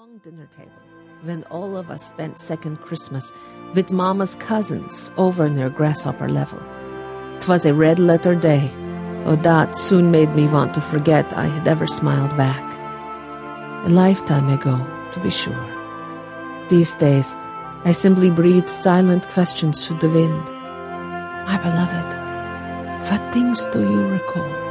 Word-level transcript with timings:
long 0.00 0.16
dinner 0.24 0.46
table 0.46 0.70
when 1.24 1.42
all 1.50 1.76
of 1.76 1.90
us 1.90 2.08
spent 2.08 2.38
second 2.38 2.80
Christmas 2.80 3.30
with 3.74 3.92
Mama's 3.92 4.34
cousins 4.36 5.12
over 5.18 5.50
near 5.50 5.68
Grasshopper 5.68 6.26
Level. 6.26 6.58
'Twas 7.40 7.66
a 7.66 7.74
red 7.74 7.98
letter 7.98 8.34
day, 8.34 8.70
though 9.24 9.36
that 9.36 9.76
soon 9.76 10.10
made 10.10 10.34
me 10.34 10.46
want 10.46 10.72
to 10.72 10.80
forget 10.80 11.36
I 11.36 11.48
had 11.48 11.68
ever 11.68 11.86
smiled 11.86 12.34
back. 12.38 12.64
A 13.84 13.90
lifetime 13.90 14.48
ago, 14.48 14.74
to 15.12 15.20
be 15.20 15.28
sure. 15.28 15.66
These 16.70 16.94
days, 16.94 17.36
I 17.84 17.92
simply 17.92 18.30
breathe 18.30 18.68
silent 18.68 19.28
questions 19.28 19.86
to 19.86 19.92
the 19.94 20.08
wind. 20.08 20.44
My 21.44 21.58
beloved, 21.66 22.10
what 23.10 23.34
things 23.34 23.66
do 23.66 23.80
you 23.80 24.06
recall? 24.06 24.69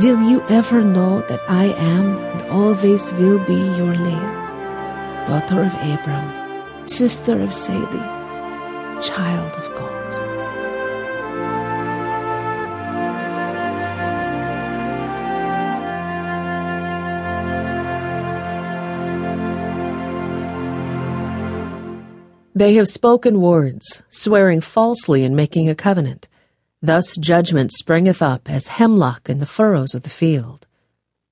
Will 0.00 0.22
you 0.22 0.44
ever 0.48 0.80
know 0.80 1.22
that 1.22 1.42
I 1.48 1.74
am 1.76 2.18
and 2.18 2.42
always 2.52 3.12
will 3.14 3.40
be 3.46 3.56
your 3.76 3.96
Leah, 3.96 5.24
daughter 5.26 5.62
of 5.62 5.74
Abram, 5.74 6.86
sister 6.86 7.42
of 7.42 7.52
Sadie, 7.52 7.98
child 9.02 9.52
of 9.56 9.74
God? 9.74 9.88
They 22.54 22.74
have 22.74 22.86
spoken 22.86 23.40
words, 23.40 24.04
swearing 24.10 24.60
falsely 24.60 25.24
and 25.24 25.34
making 25.34 25.68
a 25.68 25.74
covenant. 25.74 26.28
Thus 26.80 27.16
judgment 27.16 27.72
springeth 27.72 28.22
up 28.22 28.48
as 28.48 28.68
hemlock 28.68 29.28
in 29.28 29.40
the 29.40 29.46
furrows 29.46 29.94
of 29.94 30.02
the 30.02 30.10
field. 30.10 30.66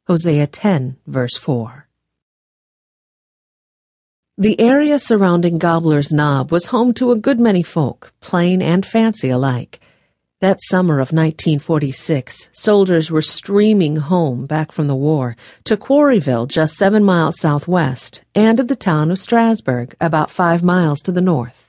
Hosea 0.09 0.48
10, 0.48 0.96
verse 1.06 1.37
4. 1.37 1.87
The 4.38 4.60
area 4.60 4.98
surrounding 4.98 5.59
Gobbler's 5.59 6.12
Knob 6.12 6.51
was 6.51 6.66
home 6.66 6.93
to 6.95 7.12
a 7.12 7.16
good 7.16 7.38
many 7.38 7.62
folk, 7.62 8.12
plain 8.21 8.60
and 8.60 8.84
fancy 8.84 9.30
alike. 9.30 9.80
That 10.40 10.59
summer 10.62 10.95
of 10.95 11.12
1946, 11.12 12.51
soldiers 12.52 13.10
were 13.10 13.23
streaming 13.23 13.96
home 13.96 14.46
back 14.46 14.73
from 14.73 14.88
the 14.88 14.96
war 14.96 15.37
to 15.65 15.76
Quarryville, 15.76 16.49
just 16.49 16.74
seven 16.74 17.04
miles 17.04 17.40
southwest, 17.40 18.24
and 18.34 18.59
to 18.59 18.65
the 18.65 18.76
town 18.76 19.10
of 19.10 19.18
Strasburg, 19.18 19.95
about 20.01 20.30
five 20.30 20.62
miles 20.62 21.01
to 21.02 21.12
the 21.12 21.23
north. 21.23 21.65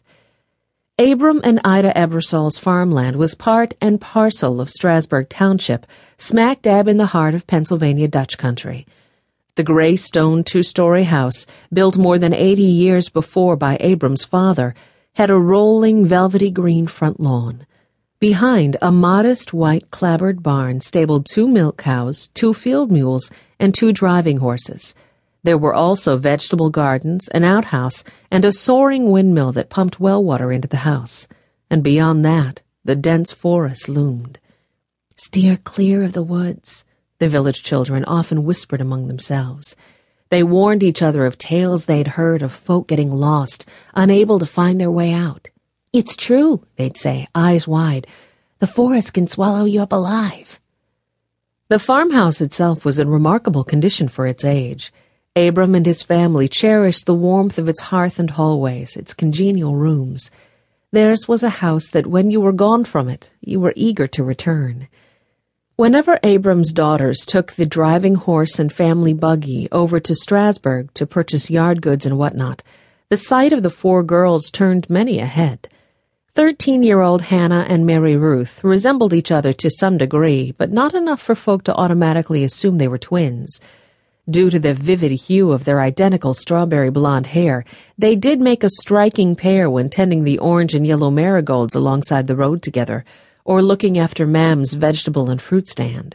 Abram 1.00 1.42
and 1.44 1.62
Ida 1.64 1.96
Ebersol's 1.96 2.58
farmland 2.58 3.18
was 3.18 3.36
part 3.36 3.76
and 3.80 4.02
parcel 4.02 4.60
of 4.60 4.72
Strasburg 4.72 5.30
Township, 5.30 5.86
smack 6.18 6.64
dab 6.64 6.88
in 6.88 6.98
the 6.98 7.06
heart 7.06 7.36
of 7.36 7.46
Pennsylvania 7.46 8.08
Dutch 8.08 8.40
country. 8.40 8.88
The 9.54 9.64
gray 9.64 9.96
stone 9.96 10.44
two 10.44 10.64
story 10.64 11.04
house, 11.04 11.46
built 11.72 11.98
more 12.00 12.18
than 12.18 12.34
80 12.34 12.64
years 12.64 13.10
before 13.10 13.56
by 13.56 13.78
Abram's 13.80 14.26
father, 14.26 14.74
had 15.14 15.30
a 15.30 15.38
rolling 15.38 16.04
velvety 16.04 16.50
green 16.50 16.88
front 16.88 17.20
lawn. 17.20 17.68
Behind, 18.20 18.76
a 18.82 18.92
modest 18.92 19.54
white 19.54 19.92
clapboard 19.92 20.42
barn 20.42 20.82
stabled 20.82 21.28
two 21.32 21.48
milk 21.48 21.78
cows, 21.78 22.30
two 22.34 22.56
field 22.56 22.92
mules, 22.92 23.30
and 23.60 23.72
two 23.72 23.94
driving 23.94 24.38
horses. 24.38 24.96
There 25.44 25.58
were 25.58 25.74
also 25.74 26.18
vegetable 26.18 26.70
gardens, 26.70 27.28
an 27.30 27.44
outhouse, 27.44 28.04
and 28.32 28.44
a 28.44 28.52
soaring 28.52 29.12
windmill 29.12 29.52
that 29.54 29.70
pumped 29.70 30.00
well 30.00 30.24
water 30.24 30.52
into 30.52 30.68
the 30.68 30.78
house. 30.78 31.28
And 31.70 31.84
beyond 31.84 32.26
that, 32.26 32.62
the 32.84 32.96
dense 32.96 33.32
forest 33.32 33.90
loomed. 33.90 34.40
Steer 35.16 35.58
clear 35.58 36.04
of 36.04 36.14
the 36.14 36.24
woods, 36.24 36.86
the 37.20 37.28
village 37.28 37.64
children 37.64 38.06
often 38.06 38.44
whispered 38.44 38.82
among 38.82 39.08
themselves. 39.08 39.76
They 40.30 40.44
warned 40.44 40.84
each 40.84 41.02
other 41.02 41.26
of 41.26 41.38
tales 41.38 41.86
they'd 41.86 42.10
heard 42.10 42.42
of 42.42 42.52
folk 42.52 42.88
getting 42.88 43.12
lost, 43.12 43.68
unable 43.94 44.40
to 44.40 44.46
find 44.46 44.80
their 44.80 44.92
way 44.92 45.14
out. 45.14 45.50
It's 45.94 46.16
true, 46.16 46.66
they'd 46.76 46.98
say, 46.98 47.28
eyes 47.34 47.68
wide. 47.68 48.08
The 48.60 48.68
forest 48.68 49.14
can 49.14 49.28
swallow 49.28 49.66
you 49.66 49.82
up 49.82 49.92
alive. 49.92 50.60
The 51.70 51.80
farmhouse 51.80 52.40
itself 52.42 52.86
was 52.86 53.00
in 53.00 53.10
remarkable 53.10 53.64
condition 53.64 54.08
for 54.08 54.28
its 54.28 54.46
age. 54.46 54.92
Abram 55.38 55.76
and 55.76 55.86
his 55.86 56.02
family 56.02 56.48
cherished 56.48 57.06
the 57.06 57.14
warmth 57.14 57.60
of 57.60 57.70
its 57.70 57.82
hearth 57.82 58.18
and 58.18 58.32
hallways, 58.32 58.98
its 58.98 59.14
congenial 59.14 59.76
rooms. 59.76 60.32
Theirs 60.92 61.28
was 61.28 61.44
a 61.44 61.62
house 61.62 61.88
that 61.90 62.08
when 62.08 62.32
you 62.32 62.42
were 62.42 62.52
gone 62.52 62.86
from 62.86 63.08
it, 63.08 63.34
you 63.40 63.60
were 63.60 63.74
eager 63.76 64.08
to 64.08 64.24
return. 64.24 64.88
Whenever 65.76 66.20
Abram's 66.24 66.74
daughters 66.74 67.24
took 67.24 67.52
the 67.52 67.68
driving 67.68 68.16
horse 68.16 68.58
and 68.58 68.74
family 68.74 69.14
buggy 69.14 69.68
over 69.72 70.00
to 70.00 70.16
Strasburg 70.16 70.92
to 70.96 71.06
purchase 71.06 71.52
yard 71.52 71.84
goods 71.84 72.08
and 72.08 72.18
whatnot, 72.18 72.64
the 73.10 73.18
sight 73.18 73.54
of 73.54 73.62
the 73.62 73.70
four 73.70 74.02
girls 74.02 74.50
turned 74.50 74.90
many 74.90 75.20
a 75.20 75.28
head. 75.28 75.70
Thirteen 76.34 76.82
year 76.82 77.02
old 77.02 77.22
Hannah 77.22 77.68
and 77.70 77.86
Mary 77.86 78.18
Ruth 78.18 78.64
resembled 78.64 79.14
each 79.14 79.32
other 79.32 79.54
to 79.54 79.70
some 79.70 80.00
degree, 80.00 80.52
but 80.58 80.72
not 80.72 80.96
enough 80.96 81.22
for 81.22 81.36
folk 81.36 81.64
to 81.66 81.76
automatically 81.76 82.44
assume 82.44 82.80
they 82.80 82.88
were 82.88 82.98
twins. 82.98 83.62
Due 84.30 84.50
to 84.50 84.60
the 84.60 84.74
vivid 84.74 85.14
hue 85.14 85.54
of 85.54 85.64
their 85.64 85.80
identical 85.80 86.34
strawberry 86.34 86.90
blonde 86.90 87.28
hair, 87.28 87.64
they 87.98 88.14
did 88.14 88.42
make 88.42 88.62
a 88.62 88.70
striking 88.70 89.38
pair 89.38 89.70
when 89.70 89.90
tending 89.90 90.26
the 90.26 90.38
orange 90.40 90.76
and 90.76 90.86
yellow 90.86 91.10
marigolds 91.10 91.76
alongside 91.76 92.28
the 92.28 92.36
road 92.36 92.62
together, 92.62 93.06
or 93.46 93.62
looking 93.62 93.98
after 93.98 94.28
Mam's 94.28 94.74
vegetable 94.74 95.30
and 95.30 95.42
fruit 95.42 95.70
stand. 95.70 96.14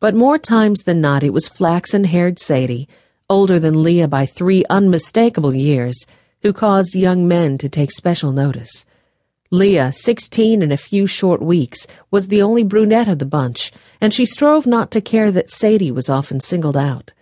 But 0.00 0.16
more 0.16 0.36
times 0.36 0.82
than 0.82 1.00
not, 1.00 1.22
it 1.22 1.32
was 1.32 1.46
flaxen 1.46 2.02
haired 2.02 2.40
Sadie, 2.40 2.88
older 3.30 3.60
than 3.60 3.84
Leah 3.84 4.08
by 4.08 4.26
three 4.26 4.64
unmistakable 4.68 5.54
years, 5.54 6.06
who 6.42 6.52
caused 6.52 6.96
young 6.96 7.28
men 7.28 7.56
to 7.58 7.68
take 7.68 7.92
special 7.92 8.32
notice. 8.32 8.84
Leah, 9.52 9.92
sixteen 9.92 10.60
in 10.60 10.72
a 10.72 10.76
few 10.76 11.06
short 11.06 11.40
weeks, 11.40 11.86
was 12.10 12.26
the 12.26 12.42
only 12.42 12.64
brunette 12.64 13.06
of 13.06 13.20
the 13.20 13.24
bunch, 13.24 13.70
and 14.00 14.12
she 14.12 14.26
strove 14.26 14.66
not 14.66 14.90
to 14.90 15.00
care 15.00 15.30
that 15.30 15.50
Sadie 15.50 15.92
was 15.92 16.08
often 16.08 16.40
singled 16.40 16.76
out. 16.76 17.12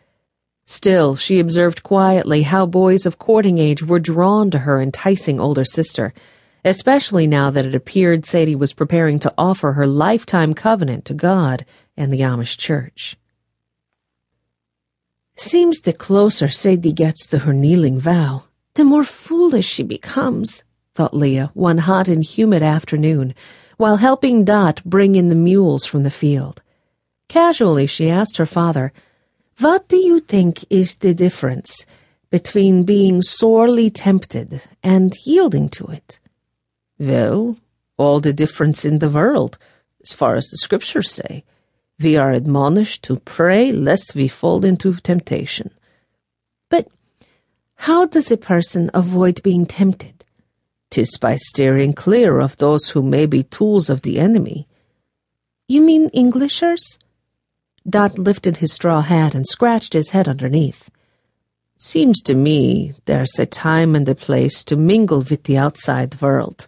Still, 0.68 1.14
she 1.14 1.38
observed 1.38 1.84
quietly 1.84 2.42
how 2.42 2.66
boys 2.66 3.06
of 3.06 3.20
courting 3.20 3.58
age 3.58 3.84
were 3.84 4.00
drawn 4.00 4.50
to 4.50 4.58
her 4.58 4.80
enticing 4.80 5.38
older 5.38 5.64
sister, 5.64 6.12
especially 6.64 7.28
now 7.28 7.50
that 7.50 7.64
it 7.64 7.74
appeared 7.74 8.26
Sadie 8.26 8.56
was 8.56 8.74
preparing 8.74 9.20
to 9.20 9.32
offer 9.38 9.74
her 9.74 9.86
lifetime 9.86 10.54
covenant 10.54 11.04
to 11.04 11.14
God 11.14 11.64
and 11.96 12.12
the 12.12 12.20
Amish 12.20 12.58
Church. 12.58 13.16
Seems 15.36 15.82
the 15.82 15.92
closer 15.92 16.48
Sadie 16.48 16.92
gets 16.92 17.28
to 17.28 17.38
her 17.40 17.52
kneeling 17.52 18.00
vow, 18.00 18.44
the 18.74 18.84
more 18.84 19.04
foolish 19.04 19.68
she 19.68 19.84
becomes, 19.84 20.64
thought 20.96 21.14
Leah 21.14 21.52
one 21.54 21.78
hot 21.78 22.08
and 22.08 22.24
humid 22.24 22.62
afternoon, 22.62 23.34
while 23.76 23.98
helping 23.98 24.44
Dat 24.44 24.82
bring 24.84 25.14
in 25.14 25.28
the 25.28 25.36
mules 25.36 25.84
from 25.84 26.02
the 26.02 26.10
field. 26.10 26.60
Casually, 27.28 27.86
she 27.86 28.10
asked 28.10 28.38
her 28.38 28.46
father, 28.46 28.92
What 29.58 29.88
do 29.88 29.96
you 29.96 30.20
think 30.20 30.64
is 30.68 30.96
the 30.96 31.14
difference 31.14 31.86
between 32.30 32.82
being 32.82 33.22
sorely 33.22 33.88
tempted 33.88 34.60
and 34.82 35.14
yielding 35.24 35.70
to 35.70 35.86
it? 35.86 36.20
Well, 36.98 37.56
all 37.96 38.20
the 38.20 38.34
difference 38.34 38.84
in 38.84 38.98
the 38.98 39.08
world, 39.08 39.56
as 40.02 40.12
far 40.12 40.34
as 40.34 40.46
the 40.48 40.58
scriptures 40.58 41.10
say. 41.10 41.44
We 41.98 42.18
are 42.18 42.32
admonished 42.32 43.02
to 43.04 43.16
pray 43.20 43.72
lest 43.72 44.14
we 44.14 44.28
fall 44.28 44.62
into 44.64 44.92
temptation. 44.94 45.70
But 46.68 46.88
how 47.76 48.04
does 48.04 48.30
a 48.30 48.36
person 48.36 48.90
avoid 48.92 49.42
being 49.42 49.64
tempted? 49.64 50.22
Tis 50.90 51.16
by 51.18 51.36
steering 51.36 51.94
clear 51.94 52.40
of 52.40 52.58
those 52.58 52.90
who 52.90 53.02
may 53.02 53.24
be 53.24 53.42
tools 53.42 53.88
of 53.88 54.02
the 54.02 54.18
enemy. 54.18 54.68
You 55.66 55.80
mean 55.80 56.10
Englishers? 56.10 56.98
Dat 57.88 58.18
lifted 58.18 58.56
his 58.56 58.72
straw 58.72 59.00
hat 59.00 59.34
and 59.34 59.46
scratched 59.46 59.92
his 59.92 60.10
head 60.10 60.26
underneath. 60.26 60.90
Seems 61.78 62.20
to 62.22 62.34
me 62.34 62.94
there's 63.04 63.38
a 63.38 63.46
time 63.46 63.94
and 63.94 64.08
a 64.08 64.14
place 64.14 64.64
to 64.64 64.76
mingle 64.76 65.22
with 65.28 65.44
the 65.44 65.58
outside 65.58 66.20
world. 66.20 66.66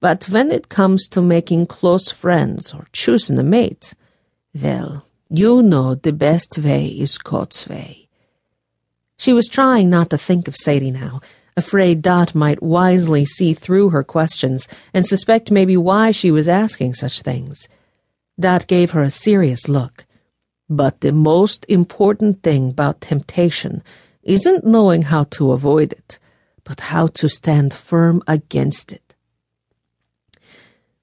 But 0.00 0.24
when 0.24 0.52
it 0.52 0.68
comes 0.68 1.08
to 1.08 1.22
making 1.22 1.66
close 1.66 2.10
friends 2.10 2.74
or 2.74 2.86
choosing 2.92 3.38
a 3.38 3.42
mate, 3.42 3.94
well, 4.54 5.06
you 5.30 5.62
know 5.62 5.94
the 5.94 6.12
best 6.12 6.58
way 6.58 6.88
is 6.88 7.18
God's 7.18 7.66
way. 7.68 8.06
She 9.16 9.32
was 9.32 9.48
trying 9.48 9.90
not 9.90 10.10
to 10.10 10.18
think 10.18 10.46
of 10.46 10.56
Sadie 10.56 10.90
now, 10.90 11.20
afraid 11.56 12.02
Dat 12.02 12.34
might 12.34 12.62
wisely 12.62 13.24
see 13.24 13.54
through 13.54 13.90
her 13.90 14.04
questions 14.04 14.68
and 14.92 15.06
suspect 15.06 15.50
maybe 15.50 15.76
why 15.76 16.10
she 16.10 16.30
was 16.30 16.48
asking 16.48 16.94
such 16.94 17.22
things. 17.22 17.68
Dat 18.38 18.66
gave 18.66 18.90
her 18.90 19.02
a 19.02 19.10
serious 19.10 19.68
look. 19.68 20.04
But 20.68 21.00
the 21.00 21.12
most 21.12 21.66
important 21.68 22.42
thing 22.42 22.70
about 22.70 23.00
temptation 23.00 23.82
isn't 24.22 24.64
knowing 24.64 25.02
how 25.02 25.24
to 25.24 25.52
avoid 25.52 25.92
it, 25.92 26.18
but 26.64 26.80
how 26.80 27.08
to 27.08 27.28
stand 27.28 27.74
firm 27.74 28.22
against 28.26 28.92
it. 28.92 29.14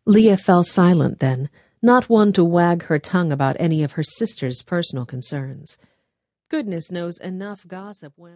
Leah 0.05 0.37
fell 0.37 0.63
silent 0.63 1.19
then, 1.19 1.49
not 1.81 2.09
one 2.09 2.33
to 2.33 2.43
wag 2.43 2.83
her 2.83 2.99
tongue 2.99 3.31
about 3.31 3.55
any 3.59 3.83
of 3.83 3.93
her 3.93 4.03
sister's 4.03 4.61
personal 4.63 5.05
concerns. 5.05 5.77
Goodness 6.49 6.91
knows 6.91 7.19
enough 7.19 7.67
gossip 7.67 8.13
went 8.17 8.29